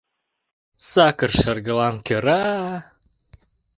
[0.89, 2.43] Сакыр шергылан кӧра